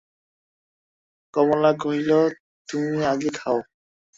কমলা 1.33 1.71
কহিল, 1.81 2.11
তুমি 2.69 2.97
আগে 3.11 3.29
খাও! 3.33 3.59